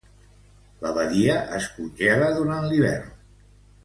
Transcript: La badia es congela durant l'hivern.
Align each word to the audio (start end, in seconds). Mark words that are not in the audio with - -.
La 0.85 0.93
badia 0.95 1.35
es 1.59 1.67
congela 1.75 2.31
durant 2.39 2.65
l'hivern. 2.71 3.13